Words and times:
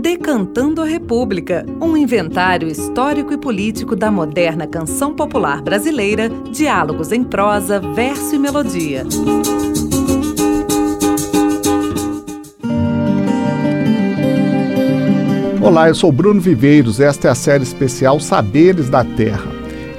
Decantando 0.00 0.82
a 0.82 0.84
República, 0.84 1.64
um 1.80 1.96
inventário 1.96 2.66
histórico 2.66 3.32
e 3.32 3.38
político 3.38 3.94
da 3.94 4.10
moderna 4.10 4.66
canção 4.66 5.14
popular 5.14 5.62
brasileira, 5.62 6.28
diálogos 6.50 7.12
em 7.12 7.22
prosa, 7.22 7.78
verso 7.94 8.34
e 8.34 8.38
melodia. 8.38 9.04
Olá, 15.62 15.88
eu 15.88 15.94
sou 15.94 16.10
Bruno 16.10 16.40
Viveiros. 16.40 16.98
Esta 17.00 17.28
é 17.28 17.30
a 17.30 17.34
série 17.34 17.62
especial 17.62 18.18
Saberes 18.18 18.90
da 18.90 19.04
Terra. 19.04 19.50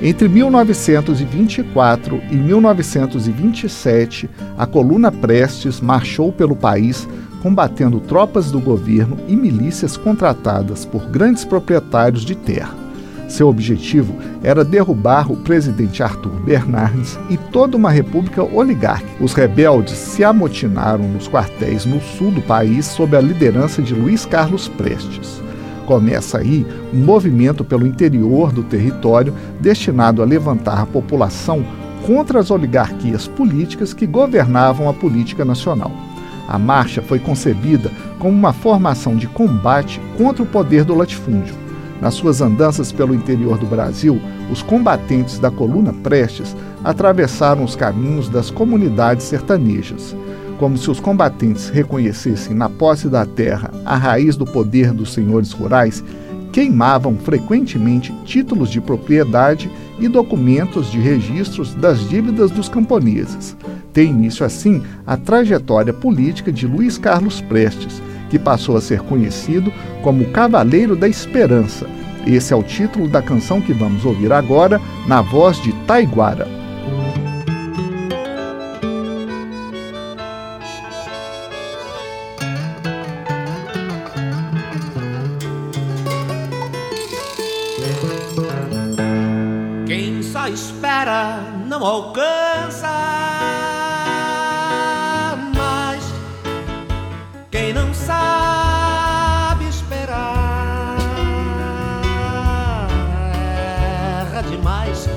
Entre 0.02 0.28
1924 0.28 2.22
e 2.30 2.36
1927, 2.36 4.30
a 4.58 4.68
coluna 4.68 5.12
Prestes 5.12 5.80
marchou 5.80 6.32
pelo 6.32 6.56
país 6.56 7.08
combatendo 7.46 8.00
tropas 8.00 8.50
do 8.50 8.60
governo 8.60 9.18
e 9.28 9.36
milícias 9.36 9.96
contratadas 9.96 10.84
por 10.84 11.06
grandes 11.06 11.46
proprietários 11.46 12.26
de 12.26 12.34
terra. 12.34 12.74
Seu 13.28 13.48
objetivo 13.48 14.16
era 14.42 14.66
derrubar 14.66 15.32
o 15.32 15.38
presidente 15.38 16.02
Arthur 16.02 16.32
Bernardes 16.44 17.20
e 17.30 17.38
toda 17.38 17.78
uma 17.78 17.92
república 17.92 18.42
oligárquica. 18.42 19.24
Os 19.24 19.34
rebeldes 19.34 19.94
se 19.94 20.24
amotinaram 20.24 21.08
nos 21.08 21.28
quartéis 21.28 21.86
no 21.86 22.02
sul 22.02 22.32
do 22.32 22.42
país 22.42 22.88
sob 22.88 23.16
a 23.16 23.22
liderança 23.22 23.80
de 23.80 23.94
Luiz 23.94 24.26
Carlos 24.26 24.68
Prestes. 24.68 25.40
Começa 25.86 26.40
aí 26.40 26.66
um 26.92 26.98
movimento 26.98 27.64
pelo 27.64 27.86
interior 27.86 28.52
do 28.52 28.64
território 28.64 29.36
destinado 29.60 30.24
a 30.24 30.26
levantar 30.26 30.82
a 30.82 30.86
população 30.88 31.64
contra 32.08 32.40
as 32.40 32.50
oligarquias 32.50 33.28
políticas 33.28 33.94
que 33.94 34.08
governavam 34.08 34.90
a 34.90 34.94
política 34.96 35.46
nacional. 35.46 35.92
A 36.48 36.60
marcha 36.60 37.02
foi 37.02 37.20
concebida 37.20 37.92
como 38.20 38.34
uma 38.34 38.54
formação 38.54 39.16
de 39.16 39.28
combate 39.28 40.00
contra 40.18 40.44
o 40.44 40.46
poder 40.46 40.84
do 40.84 40.96
latifúndio. 40.96 41.56
Nas 42.02 42.14
suas 42.14 42.42
andanças 42.42 42.92
pelo 42.92 43.16
interior 43.16 43.58
do 43.58 43.66
Brasil, 43.66 44.22
os 44.52 44.62
combatentes 44.62 45.40
da 45.40 45.50
coluna 45.50 45.94
Prestes 45.94 46.56
atravessaram 46.84 47.64
os 47.64 47.76
caminhos 47.76 48.30
das 48.30 48.50
comunidades 48.52 49.26
sertanejas 49.26 50.16
como 50.58 50.78
se 50.78 50.90
os 50.90 51.00
combatentes 51.00 51.70
reconhecessem 51.70 52.56
na 52.56 52.70
posse 52.70 53.10
da 53.10 53.26
terra 53.26 53.72
a 53.84 53.96
raiz 53.96 54.36
do 54.36 54.46
poder 54.46 54.92
dos 54.92 55.14
senhores 55.14 55.52
rurais, 55.52 56.04
queimavam 56.56 57.18
frequentemente 57.18 58.14
títulos 58.24 58.72
de 58.72 58.80
propriedade 58.80 59.70
e 60.00 60.08
documentos 60.08 60.90
de 60.90 60.98
registros 60.98 61.76
das 61.76 62.08
dívidas 62.08 62.50
dos 62.50 62.70
camponeses. 62.70 63.58
Tem 63.92 64.10
início 64.10 64.46
assim 64.46 64.82
a 65.06 65.18
trajetória 65.18 65.92
política 65.92 66.54
de 66.54 66.66
Luiz 66.66 66.98
Carlos 66.98 67.42
Prestes, 67.42 68.02
que 68.30 68.40
passou 68.40 68.78
a 68.78 68.82
ser 68.82 69.02
conhecido 69.02 69.70
como 70.02 70.30
Cavaleiro 70.30 70.96
da 70.96 71.10
Esperança. 71.10 71.88
Esse 72.26 72.54
é 72.54 72.56
o 72.56 72.64
título 72.64 73.10
da 73.10 73.22
canção 73.22 73.60
que 73.60 73.74
vamos 73.74 74.06
ouvir 74.06 74.32
agora, 74.32 74.80
na 75.10 75.22
voz 75.22 75.62
de 75.62 75.74
Taiguara. 75.86 76.65
Espera 90.50 91.40
não 91.66 91.84
alcança. 91.84 92.88
Mas 95.56 96.04
quem 97.50 97.74
não 97.74 97.94
sabe 97.94 99.68
esperar 99.68 100.98
erra 104.22 104.42
demais, 104.44 105.10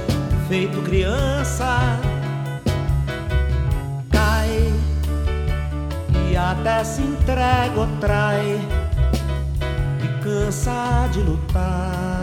feito 0.49 0.81
criança. 0.83 1.79
Cai 4.11 4.73
e 6.31 6.37
até 6.37 6.85
se 6.85 7.03
entrega 7.03 7.79
ou 7.79 7.87
trai 8.01 8.61
e 10.03 10.23
cansa 10.23 11.09
de 11.13 11.21
lutar. 11.21 12.18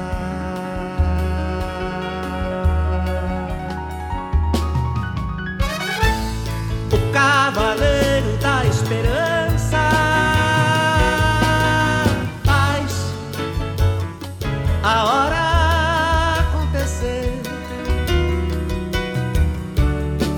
A 14.86 15.04
hora 15.04 16.42
acontecer. 16.42 17.42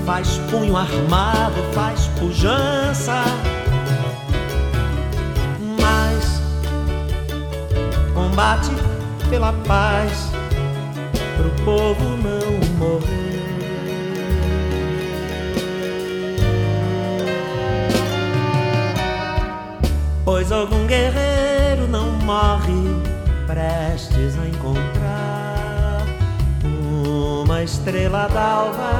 Faz 0.05 0.37
punho 0.49 0.77
armado, 0.77 1.61
faz 1.73 2.07
pujança. 2.17 3.25
Mas 5.81 6.41
combate 8.13 8.71
pela 9.29 9.51
paz, 9.67 10.31
pro 11.35 11.65
povo 11.65 12.05
não 12.23 12.36
prestes 23.97 24.37
a 24.37 24.47
encontrar 24.47 26.05
uma 26.63 27.63
estrela 27.63 28.27
d'alva 28.27 28.91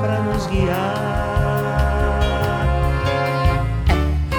para 0.00 0.20
nos 0.20 0.46
guiar. 0.46 0.94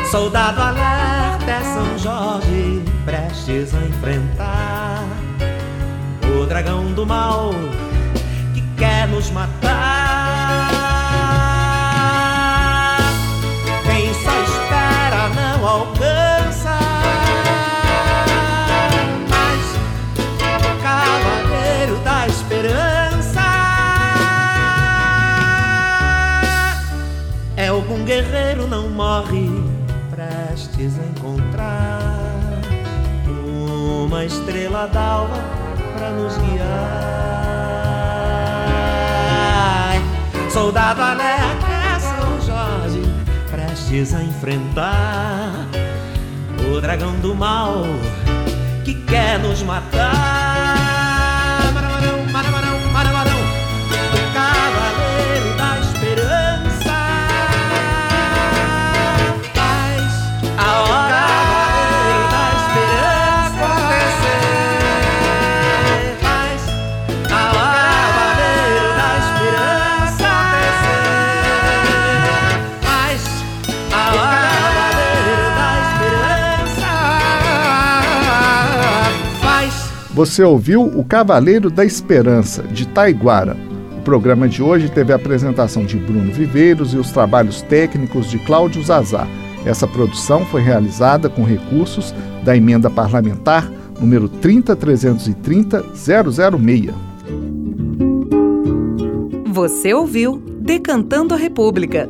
Soldado 0.10 0.62
alerta 0.62 1.52
é 1.52 1.62
São 1.62 1.98
Jorge 1.98 2.82
prestes 3.04 3.76
a 3.76 3.84
enfrentar 3.84 5.04
o 6.24 6.46
dragão 6.46 6.94
do 6.94 7.06
mal 7.06 7.52
que 8.54 8.62
quer 8.78 9.10
nos 9.10 9.30
matar. 9.32 10.05
Guerreiro 28.04 28.68
não 28.68 28.90
morre, 28.90 29.50
prestes 30.10 31.00
a 31.00 31.04
encontrar 31.04 32.16
uma 34.06 34.26
estrela 34.26 34.88
d'alva 34.88 35.42
para 35.96 36.10
nos 36.12 36.38
guiar. 36.38 37.16
Soldado 40.52 41.02
alerta 41.02 41.68
é 41.68 42.00
São 42.00 42.42
Jorge, 42.42 43.02
prestes 43.52 44.14
a 44.14 44.24
enfrentar 44.24 45.68
o 46.72 46.80
dragão 46.80 47.20
do 47.20 47.36
mal 47.36 47.84
que 48.84 48.94
quer 48.94 49.40
nos 49.40 49.62
matar. 49.64 50.45
Você 80.16 80.42
ouviu 80.42 80.82
O 80.82 81.04
Cavaleiro 81.04 81.70
da 81.70 81.84
Esperança, 81.84 82.64
de 82.64 82.88
Taiguara. 82.88 83.58
O 83.98 84.02
programa 84.02 84.48
de 84.48 84.64
hoje 84.64 84.90
teve 84.90 85.12
a 85.12 85.18
apresentação 85.18 85.84
de 85.84 85.98
Bruno 85.98 86.32
Viveiros 86.32 86.94
e 86.94 86.98
os 86.98 87.12
trabalhos 87.12 87.62
técnicos 87.62 88.32
de 88.32 88.40
Cláudio 88.40 88.82
Zazá. 88.82 89.28
Essa 89.66 89.86
produção 89.86 90.46
foi 90.46 90.62
realizada 90.62 91.28
com 91.28 91.44
recursos 91.44 92.16
da 92.46 92.56
emenda 92.56 92.90
parlamentar 92.90 93.70
número 94.00 94.30
30330-006. 94.30 96.94
Você 99.48 99.94
ouviu 99.94 100.42
Decantando 100.62 101.34
a 101.34 101.38
República 101.38 102.10